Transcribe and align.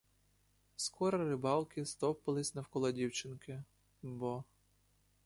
Скоро 0.77 1.29
рибалки 1.29 1.83
стовпились 1.85 2.55
навколо 2.55 2.91
дівчинки, 2.91 3.63
бо. 4.01 4.43